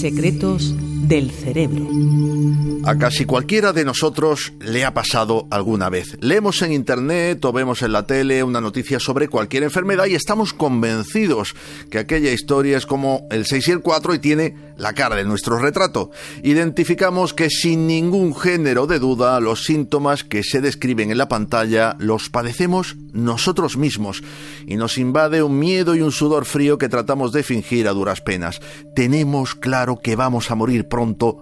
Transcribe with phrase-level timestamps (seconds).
[0.00, 0.74] Secretos
[1.08, 1.86] del cerebro.
[2.84, 6.16] A casi cualquiera de nosotros le ha pasado alguna vez.
[6.20, 10.52] Leemos en internet o vemos en la tele una noticia sobre cualquier enfermedad y estamos
[10.52, 11.54] convencidos
[11.90, 15.24] que aquella historia es como el 6 y el 4 y tiene la cara de
[15.24, 16.10] nuestro retrato.
[16.42, 21.96] Identificamos que sin ningún género de duda los síntomas que se describen en la pantalla
[21.98, 24.22] los padecemos nosotros mismos
[24.66, 28.20] y nos invade un miedo y un sudor frío que tratamos de fingir a duras
[28.20, 28.60] penas.
[28.94, 30.88] Tenemos claro que vamos a morir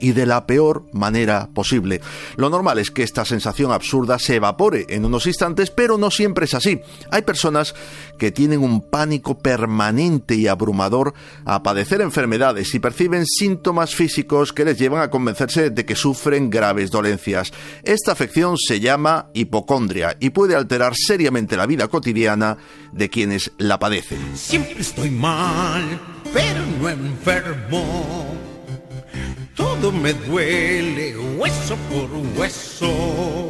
[0.00, 2.00] y de la peor manera posible.
[2.36, 6.46] Lo normal es que esta sensación absurda se evapore en unos instantes, pero no siempre
[6.46, 6.80] es así.
[7.10, 7.74] Hay personas
[8.18, 11.14] que tienen un pánico permanente y abrumador
[11.44, 16.50] a padecer enfermedades y perciben síntomas físicos que les llevan a convencerse de que sufren
[16.50, 17.52] graves dolencias.
[17.82, 22.56] Esta afección se llama hipocondria y puede alterar seriamente la vida cotidiana
[22.92, 24.36] de quienes la padecen.
[24.36, 25.84] Siempre estoy mal,
[26.32, 28.35] pero no enfermo.
[29.56, 33.45] Todo me duele, hueso por hueso.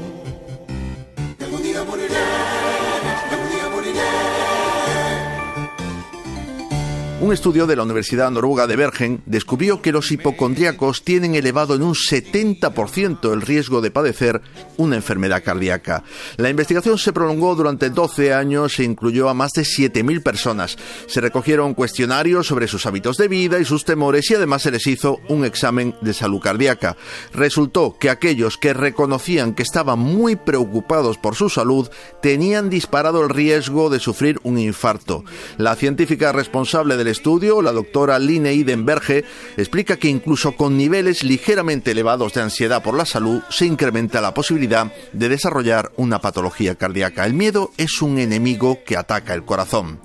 [7.19, 11.83] Un estudio de la Universidad Noruega de Bergen descubrió que los hipocondríacos tienen elevado en
[11.83, 14.43] un 70% el riesgo de padecer
[14.77, 16.05] una enfermedad cardíaca.
[16.37, 20.77] La investigación se prolongó durante 12 años e incluyó a más de 7.000 personas.
[21.07, 24.87] Se recogieron cuestionarios sobre sus hábitos de vida y sus temores y además se les
[24.87, 26.99] hizo un examen de salud cardíaca.
[27.33, 31.89] Resultó que aquellos que reconocían que estaban muy preocupados por su salud
[32.21, 35.25] tenían disparado el riesgo de sufrir un infarto.
[35.57, 39.25] La científica responsable de estudio, la doctora Line Idenberge
[39.57, 44.35] explica que incluso con niveles ligeramente elevados de ansiedad por la salud se incrementa la
[44.35, 47.25] posibilidad de desarrollar una patología cardíaca.
[47.25, 49.99] El miedo es un enemigo que ataca el corazón.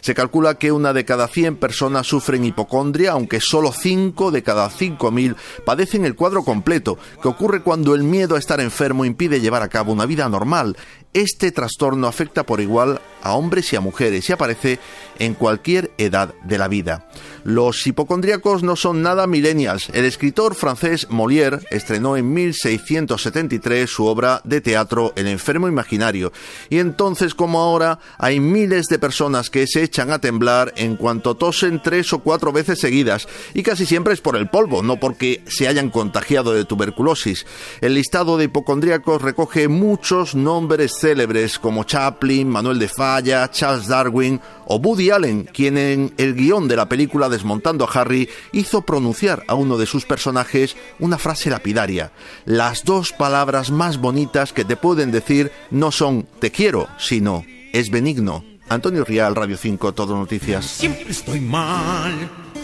[0.00, 4.68] Se calcula que una de cada 100 personas sufren hipocondria, aunque solo 5 de cada
[4.68, 9.62] 5.000 padecen el cuadro completo, que ocurre cuando el miedo a estar enfermo impide llevar
[9.62, 10.76] a cabo una vida normal.
[11.12, 14.78] Este trastorno afecta por igual a hombres y a mujeres y aparece
[15.18, 17.08] en cualquier edad de la vida.
[17.42, 19.88] Los hipocondríacos no son nada millennials.
[19.90, 26.32] El escritor francés Molière estrenó en 1673 su obra de teatro El enfermo imaginario.
[26.70, 31.36] Y entonces como ahora hay miles de personas que se echan a temblar en cuanto
[31.36, 33.26] tosen tres o cuatro veces seguidas.
[33.54, 37.46] Y casi siempre es por el polvo, no porque se hayan contagiado de tuberculosis.
[37.80, 44.40] El listado de hipocondríacos recoge muchos nombres célebres como Chaplin, Manuel de Falla, Charles Darwin
[44.64, 49.44] o Woody Allen, quien en el guion de la película Desmontando a Harry hizo pronunciar
[49.46, 52.10] a uno de sus personajes una frase lapidaria.
[52.44, 57.88] Las dos palabras más bonitas que te pueden decir no son te quiero, sino es
[57.88, 58.44] benigno.
[58.68, 60.64] Antonio Rial, Radio 5, Todo Noticias.
[60.64, 62.14] Siempre estoy mal,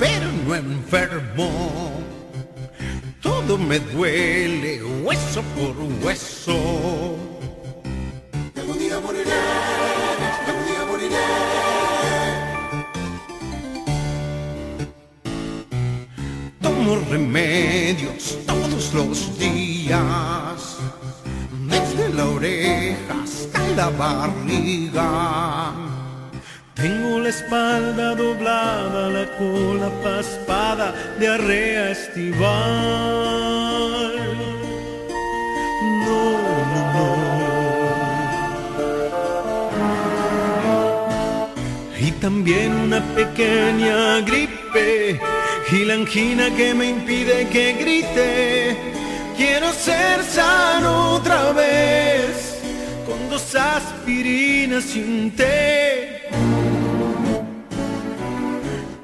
[0.01, 1.93] pero no enfermo.
[3.21, 7.22] Todo me duele, hueso por hueso.
[16.61, 20.79] Tomo remedios todos los días,
[21.69, 25.73] desde la oreja hasta la barriga.
[26.75, 33.52] Tengo la espalda doblada, la cola paspada, diarrea estival.
[42.85, 45.21] Una pequeña gripe
[45.71, 48.77] y la angina que me impide que grite.
[49.37, 52.59] Quiero ser sano otra vez
[53.07, 56.29] con dos aspirinas y un té.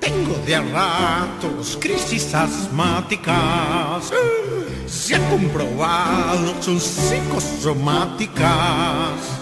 [0.00, 4.10] Tengo de a ratos crisis asmáticas.
[4.86, 9.37] Se ha comprobado, son psicosomáticas.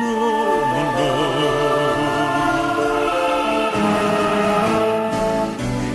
[0.00, 0.18] No,
[0.96, 1.12] no.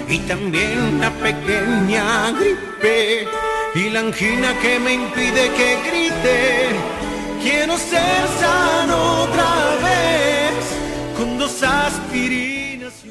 [0.08, 2.06] Y también una pequeña
[2.38, 3.28] gripe
[3.76, 6.40] y la angina que me impide que grite.
[7.44, 9.52] Quiero ser sano otra
[9.88, 10.62] vez
[11.18, 12.49] con dos aspirinas